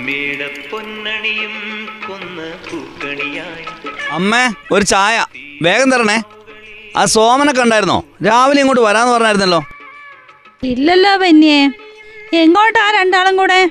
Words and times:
മേടപ്പൊന്നണിയും 0.00 1.54
കൊന്ന 2.08 2.42
പൂക്കണിയായി. 2.70 3.64
അമ്മേ 4.10 4.54
ഒരു 4.72 4.84
ചായ. 4.84 5.26
വേഗം 5.62 5.90
തരണേ. 5.90 6.22
ആ 6.96 7.04
സോമനെ 7.04 7.52
കണ്ടായിരുന്നോ? 7.52 8.04
രാവിലെ 8.26 8.60
ഇങ്ങോട്ട് 8.60 8.80
വരാന്ന് 8.80 9.12
പറഞ്ഞായിരുന്നല്ലോ. 9.12 9.64
ഇല്ലല്ലോ 10.62 11.16
ബെന്നിയെ 11.16 11.68
എങ്ങോട്ടാ 12.36 12.90
രണ്ടാളും 12.90 13.36
കൂടെ? 13.36 13.70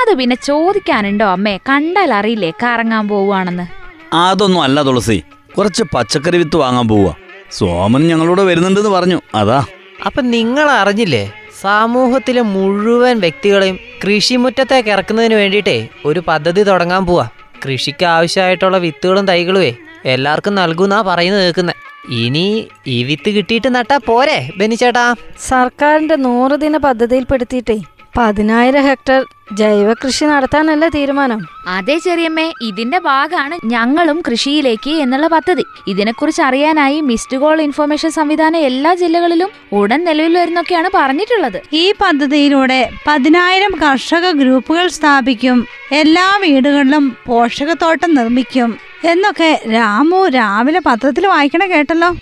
അത് 0.00 0.14
പിന്നെ 0.14 0.36
ചോദിക്കാനുണ്ടോ 0.36 1.24
അമ്മേ? 1.24 1.56
കണ്ടാൽ 1.56 2.14
അറിയില്ലേ 2.14 2.52
കറങ്ങാൻ 2.62 3.08
പോവുകയാണെന്ന്? 3.08 3.66
അതൊന്നും 4.14 4.62
അല്ല 4.62 4.82
തുളസി. 4.82 5.22
കുറച്ച് 5.58 5.82
പച്ചക്കറി 5.94 6.36
വിത്ത് 6.36 6.56
വാങ്ങാൻ 6.56 6.88
പോവുക. 6.88 7.16
സോമൻ 7.52 8.08
ഞങ്ങളോട് 8.08 8.40
വരുന്നുണ്ടെന്ന് 8.40 8.90
പറഞ്ഞു. 8.90 9.20
അതാ. 9.34 9.66
അപ്പൊ 10.06 10.22
നിങ്ങൾ 10.22 10.70
അറിഞ്ഞില്ലേ 10.70 11.32
സമൂഹത്തിലെ 11.64 12.42
മുഴുവൻ 12.54 13.20
വ്യക്തികളെയും 13.20 13.76
കൃഷിമുറ്റത്തേക്ക് 14.04 14.88
ഇറക്കുന്നതിന് 14.88 15.34
വേണ്ടിയിട്ടേ 15.34 15.76
ഒരു 16.06 16.20
പദ്ധതി 16.20 16.62
തുടങ്ങാൻ 16.62 17.06
പോവാ. 17.06 17.26
കൃഷിക്ക് 17.62 18.04
ആവശ്യമായിട്ടുള്ള 18.06 18.78
വിത്തുകളും 18.78 19.26
തൈകളുമേ 19.26 19.72
എല്ലാവർക്കും 20.04 20.54
നൽകുന്നാ 20.54 21.00
പറയുന്നത് 21.02 21.42
കേൾക്കുന്നത് 21.42 21.80
ഇനി 22.16 22.46
ഈ 22.86 23.04
വിത്ത് 23.04 23.30
കിട്ടിയിട്ട് 23.30 23.74
നട്ടാ 23.74 23.96
പോരെ 24.06 24.48
ബെനിച്ചേട്ടാ 24.56 25.04
സർക്കാരിന്റെ 25.46 26.16
നൂറ് 26.16 26.60
ദിന 26.60 26.76
പദ്ധതിയിൽപ്പെടുത്തിയിട്ടേ 26.76 27.76
പതിനായിരം 28.16 28.84
ഹെക്ടർ 28.84 29.24
ജൈവ 29.52 29.92
കൃഷി 29.92 30.24
നടത്താനല്ല 30.24 30.88
തീരുമാനം? 30.88 31.40
അതെ 31.66 31.98
ചെറിയമ്മേ 31.98 32.52
ഇതിന്റെ 32.62 32.98
ഭാഗമാണ് 32.98 33.66
ഞങ്ങളും 33.66 34.22
കൃഷിയിലേക്ക് 34.30 34.90
എന്നുള്ള 34.90 35.26
പദ്ധതി. 35.26 35.64
ഇതിനെക്കുറിച്ച് 35.86 36.42
അറിയാനായി 36.42 37.00
മിസ്ഡ് 37.00 37.36
കോൾ 37.36 37.62
ഇൻഫർമേഷൻ 37.62 38.10
സംവിധാനം 38.10 38.58
എല്ലാ 38.58 38.94
ജില്ലകളിലും 38.94 39.50
ഉടൻ 39.72 40.04
നിലവിൽ 40.04 40.38
വരുന്നൊക്കെയാണ് 40.38 40.90
പറഞ്ഞിട്ടുള്ളത്. 40.94 41.62
ഈ 41.72 41.92
പദ്ധതിയിലൂടെ 41.92 42.90
പതിനായിരം 43.06 43.74
കർഷക 43.82 44.30
ഗ്രൂപ്പുകൾ 44.30 44.88
സ്ഥാപിക്കും. 44.88 45.66
എല്ലാ 45.92 46.38
വീടുകളിലും 46.42 47.16
പോഷകത്തോട്ടം 47.26 48.14
നിർമ്മിക്കും. 48.14 48.78
എന്നൊക്കെ 49.04 49.62
രാമു 49.74 50.28
രാവിലെ 50.28 50.80
പത്രത്തിൽ 50.86 51.26
വായിക്കണ 51.26 51.64
കേട്ടല്ലോ. 51.66 52.16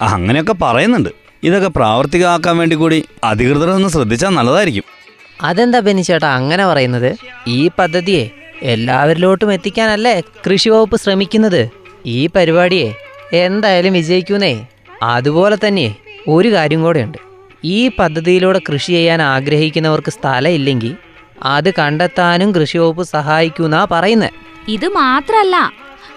അങ്ങനെയൊക്കെ 0.00 0.52
പറയുന്നുണ്ട്. 0.52 1.08
ഇതൊക്കെ 1.42 1.68
പ്രാവർത്തികമാക്കാൻ 1.68 2.58
വേണ്ടി 2.58 2.76
കൂടി 2.76 3.04
അധികൃതർ 3.24 3.70
ഒന്ന് 3.70 3.88
ശ്രദ്ധിച്ചാൽ 3.88 4.28
നല്ലതായിരിക്കും. 4.28 4.84
അതെന്താ 5.44 5.80
ബെനിച്ചേട്ടാ 5.80 6.34
അങ്ങനെ 6.34 6.66
പറയുന്നത്? 6.66 7.16
ഈ 7.46 7.70
പദ്ധതിയെ 7.78 8.30
എല്ലാവരിലോട്ടും 8.62 9.52
എത്തിക്കാനല്ലേ 9.52 10.20
കൃഷി 10.20 10.68
വകുപ്പ് 10.68 10.96
ശ്രമിക്കുന്നത്? 10.96 11.68
ഈ 12.06 12.26
പരിപാടിയെ 12.26 12.94
എന്തായാലും 13.32 13.92
വിജയിക്കുന്നേ? 13.92 14.66
അതുപോലെ 15.02 15.56
തന്നെ 15.66 15.96
ഒരു 16.28 16.52
കാര്യം 16.52 16.82
കൂടെയുണ്ട്. 16.82 17.18
ഈ 17.64 17.88
പദ്ധതിയിലൂടെ 17.88 18.60
കൃഷി 18.68 18.92
ചെയ്യാൻ 18.92 19.22
ആഗ്രഹിക്കുന്നവർക്ക് 19.22 20.10
സ്ഥലം 20.10 20.50
ഇല്ലെങ്കിൽ 20.50 20.96
അത് 21.42 21.70
കണ്ടെത്താനും 21.70 22.52
കൃഷി 22.52 22.78
വകുപ്പ് 22.78 23.02
സഹായിക്കുന്നാ 23.02 23.86
പറയുന്നത് 23.90 24.30
ഇത് 24.68 24.88
മാത്രല്ല. 24.88 25.72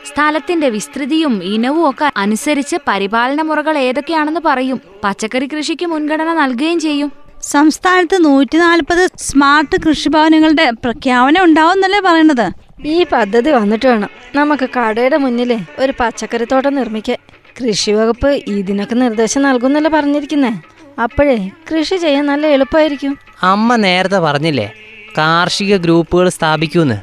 സ്ഥലത്തിന്റെ 0.05 0.69
വിസ്തൃതിയും 0.69 1.43
ഇനവും 1.43 1.89
ഒക്കെ 1.89 2.11
അനുസരിച്ച് 2.17 2.77
പരിപാലന 2.87 3.41
മുറകൾ 3.41 3.77
ഏതൊക്കെയാണെന്ന് 3.77 4.41
പറയും. 4.45 4.81
പച്ചക്കറി 5.03 5.45
കൃഷിക്ക് 5.45 5.85
മുൻഗണന 5.85 6.33
നൽകുകയും 6.33 6.79
ചെയ്യും. 6.79 7.26
സംസ്ഥാനത്ത് 7.43 8.25
നൂറ്റി 8.25 8.57
നാൽപ്പത് 8.57 9.09
സ്മാർട്ട് 9.17 9.81
കൃഷിഭവനങ്ങളുടെ 9.81 10.69
പ്രഖ്യാപനം 10.69 11.43
ഉണ്ടാവുന്നല്ലേ 11.43 11.99
പറയണത്? 11.99 12.51
ഈ 12.87 13.05
പദ്ധതി 13.11 13.51
വന്നിട്ട് 13.51 13.85
വേണം. 13.85 14.09
നമുക്ക് 14.35 14.69
കടയുടെ 14.69 15.17
മുന്നിലെ 15.17 15.59
ഒരു 15.79 15.93
പച്ചക്കറിത്തോട്ടം 15.99 16.75
നിർമ്മിക്കാൻ. 16.75 17.17
കൃഷി 17.61 17.91
വകുപ്പ് 17.91 18.27
ഇതിനൊക്കെ 18.27 18.95
നിർദ്ദേശം 18.95 19.41
നൽകുന്നല്ലേ 19.41 19.91
പറഞ്ഞിരിക്കുന്നേ. 19.91 20.61
അപ്പോഴേ 21.03 21.49
കൃഷി 21.71 21.95
ചെയ്യാൻ 21.95 22.25
നല്ല 22.25 22.47
എളുപ്പമായിരിക്കും. 22.47 23.17
അമ്മ 23.43 23.75
നേരത്തെ 23.75 24.19
പറഞ്ഞില്ലേ 24.19 24.73
കാർഷിക 25.17 25.77
ഗ്രൂപ്പുകൾ 25.77 26.29
സ്ഥാപിക്കൂന്ന്. 26.29 26.97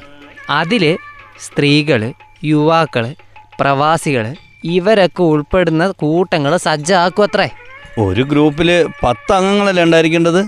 അതിൽ 0.51 0.99
സ്ത്രീകൾ 1.41 2.13
യുവാക്കൾ 2.45 3.15
പ്രവാസികൾ 3.61 4.35
ഇവരൊക്കെ 4.65 5.23
ഉൾപ്പെടുന്ന 5.23 5.91
കൂട്ടങ്ങൾ 5.91 6.57
സജ്ജമാക്കും 6.57 7.23
അത്രേ 7.23 7.51
ഒരു 7.99 8.23
ഗ്രൂപ്പിൽ 8.23 8.87
പത്ത് 9.03 9.33
അംഗങ്ങളല്ലേ 9.33 9.83
ഉണ്ടായിരിക്കേണ്ടത്? 9.83 10.47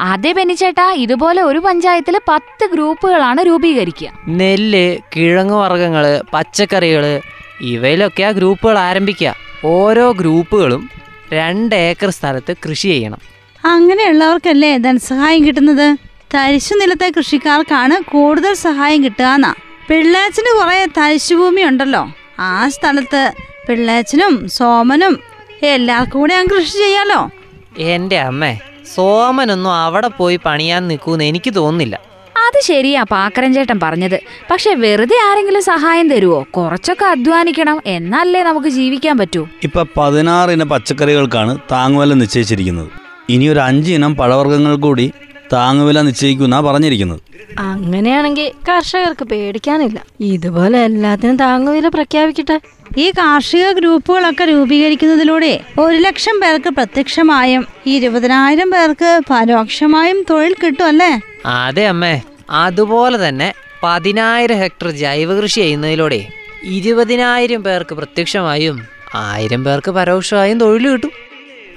അതെ 0.00 0.32
ബെനിച്ചേട്ടാ 0.32 0.92
ഇതുപോലെ 0.92 1.42
ഒരു 1.42 1.58
പഞ്ചായത്തിൽ 1.58 2.20
പത്ത് 2.28 2.70
ഗ്രൂപ്പുകളാണ് 2.72 3.46
രൂപീകരിക്കുക. 3.46 4.12
നെല്ല് 4.28 4.98
കിഴങ്ങ് 5.16 5.54
വർഗങ്ങൾ 5.54 6.22
പച്ചക്കറികൾ 6.34 7.20
ഇവയിലൊക്കെ 7.60 8.22
ആ 8.22 8.30
ഗ്രൂപ്പുകൾ 8.30 8.78
ആരംഭിക്കുക. 8.78 9.34
ഓരോ 9.64 10.12
ഗ്രൂപ്പുകളും 10.12 10.90
രണ്ട് 11.32 11.74
ഏക്കർ 11.74 12.10
സ്ഥലത്ത് 12.10 12.54
കൃഷി 12.68 12.88
ചെയ്യണം. 12.88 13.18
അങ്ങനെയുള്ളവർക്കല്ലേ 13.64 14.76
ധനസഹായം 14.76 15.46
കിട്ടുന്നത്? 15.46 15.96
തരിശു 16.34 16.74
നിലത്തെ 16.74 17.12
കൃഷിക്കാർക്കാണ് 17.16 18.10
കൂടുതൽ 18.10 18.54
സഹായം 18.54 19.04
കിട്ടുക 19.04 19.24
എന്നാ. 19.24 19.54
പിള്ളേച്ചന് 19.88 20.58
കുറെ 20.58 20.86
തരിശുഭൂമി 20.98 21.62
ഉണ്ടല്ലോ. 21.62 22.12
ആ 22.38 22.68
സ്ഥലത്ത് 22.68 23.32
പിള്ളേച്ചനും 23.68 24.48
സോമനും 24.48 25.18
എല്ലാവർക്കും 25.62 26.20
കൂടെ 26.20 26.34
ഞാൻ 26.34 26.46
കൃഷി 26.46 26.78
ചെയ്യാലോ? 26.78 27.30
എന്റെ 27.78 28.18
അമ്മേ 28.18 28.58
സോമനൊന്നും 28.94 29.72
അവിടെ 29.72 30.08
പോയി 30.08 30.38
പണിയാൻ 30.46 30.88
നിൽക്കൂന്ന് 30.88 31.24
എനിക്ക് 31.24 31.54
തോന്നുന്നില്ല. 31.54 32.00
അത് 32.36 32.64
ശരിയാ 32.64 33.02
പാക്കരൻ 33.02 33.54
ചേട്ടൻ 33.54 33.80
പറഞ്ഞത്. 33.80 34.20
പക്ഷെ 34.50 34.74
വെറുതെ 34.74 35.14
ആരെങ്കിലും 35.30 35.62
സഹായം 35.62 36.10
തരുവോ? 36.10 36.46
കുറച്ചൊക്കെ 36.50 37.04
അധ്വാനിക്കണം 37.04 37.82
എന്നല്ലേ 37.86 38.42
നമുക്ക് 38.42 38.68
ജീവിക്കാൻ 38.68 39.18
പറ്റൂ. 39.18 39.46
ഇപ്പൊ 39.62 39.84
പതിനാറിന് 39.96 40.52
ഇനം 40.52 40.68
പച്ചക്കറികൾക്കാണ് 40.68 41.58
താങ്ങുവില 41.72 42.12
നിശ്ചയിച്ചിരിക്കുന്നത്. 42.12 42.88
ഇനി 43.28 43.48
ഒരു 43.48 43.58
അഞ്ച് 43.58 43.92
ഇനം 43.92 44.16
പഴവർഗങ്ങൾ 44.16 44.76
കൂടി 44.76 45.12
താങ്ങുവില 45.52 46.00
നിശ്ചയിക്കുന്നാ 46.00 46.60
പറഞ്ഞിരിക്കുന്നത്. 46.60 47.20
അങ്ങനെയാണെങ്കിൽ 47.58 48.52
കർഷകർക്ക് 48.68 49.24
പേടിക്കാനില്ല. 49.24 50.02
ഇതുപോലെ 50.20 50.78
എല്ലാത്തിനും 50.78 51.36
താങ്ങുവില 51.36 51.88
പ്രഖ്യാപിക്കട്ടെ. 51.88 52.60
ഈ 52.98 53.10
കാർഷിക 53.10 53.72
ഗ്രൂപ്പുകളൊക്കെ 53.72 54.44
രൂപീകരിക്കുന്നതിലൂടെ 54.44 55.60
ഒരു 55.78 55.96
ലക്ഷം 55.96 56.40
പേർക്ക് 56.40 56.68
പ്രത്യക്ഷമായും 56.68 57.66
ഇരുപതിനായിരം 57.86 58.70
പേർക്ക് 58.70 59.20
പരോക്ഷമായും 59.30 60.26
തൊഴിൽ 60.30 60.54
കിട്ടും 60.64 60.86
അല്ലേ? 60.86 61.20
അതെ 61.46 61.86
അമ്മേ. 61.86 62.22
അതുപോലെ 62.50 63.28
തന്നെ 63.28 63.54
പതിനായിരം 63.82 64.58
ഹെക്ടർ 64.58 64.90
ജൈവ 64.90 65.40
കൃഷി 65.40 65.60
ചെയ്യുന്നതിലൂടെ 65.60 66.28
ഇരുപതിനായിരം 66.64 67.62
പേർക്ക് 67.62 67.94
പ്രത്യക്ഷമായും 67.94 68.82
ആയിരം 69.14 69.64
പേർക്ക് 69.64 69.90
പരോക്ഷമായും 69.90 70.58
തൊഴിൽ 70.58 70.88
കിട്ടും. 70.88 71.12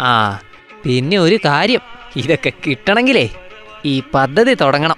ആ 0.01 0.39
പിന്നെ 0.85 1.17
ഒരു 1.17 1.39
കാര്യം. 1.45 1.81
ഇതൊക്കെ 2.15 2.51
കിട്ടണമെങ്കിലേ 2.67 3.29
ഈ 3.85 4.01
പദ്ധതി 4.13 4.53
തുടങ്ങണം. 4.53 4.95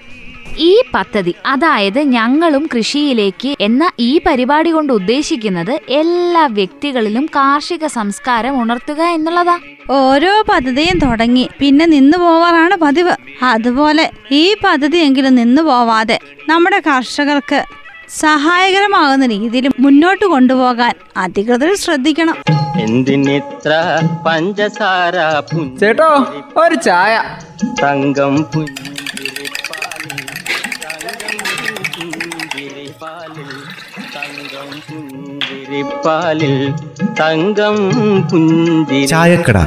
ഈ 0.57 0.81
പദ്ധതി 0.95 1.35
അതായത് 1.45 1.99
ഞങ്ങളും 1.99 2.69
കൃഷിയിലേക്ക് 2.75 3.55
എന്ന 3.61 3.91
ഈ 3.99 4.21
പരിപാടി 4.25 4.69
കൊണ്ട് 4.69 4.93
ഉദ്ദേശിക്കുന്നത് 4.93 5.79
എല്ലാ 5.89 6.45
വ്യക്തികളിലും 6.45 7.25
കാർഷിക 7.25 7.85
സംസ്കാരം 7.85 8.61
ഉണർത്തുക 8.61 9.01
എന്നുള്ളതാ. 9.01 9.59
ഓരോ 9.89 10.43
പദ്ധതിയും 10.49 10.99
തുടങ്ങി 10.99 11.49
പിന്നെ 11.59 11.85
നിന്നു 11.85 12.17
പോവാറാണ് 12.17 12.75
പതിവ്. 12.75 13.15
അതുപോലെ 13.43 14.11
ഈ 14.31 14.55
പദ്ധതി 14.63 14.97
എങ്കിലും 14.97 15.35
നിന്നു 15.35 15.61
പോവാതെ 15.61 16.19
നമ്മുടെ 16.49 16.79
കർഷകർക്ക് 16.79 17.65
സഹായകരമാകുന്ന 18.09 19.25
രീതിയിൽ 19.25 19.71
മുന്നോട്ട് 19.79 20.25
കൊണ്ടുപോകാൻ 20.25 20.93
അധികൃതർ 21.17 21.75
ശ്രദ്ധിക്കണം. 21.75 22.35
എന്തിനിത്ര 22.81 23.71
പഞ്ചസാര 24.27 25.15
ചേട്ടോ 25.79 26.25
ഒരു 26.57 26.75
ചായ. 26.75 27.23
തങ്കം 27.83 28.43
പുഞ്ചിരിപ്പാലിൽ 28.43 28.90
ചായക്കട. 39.07 39.57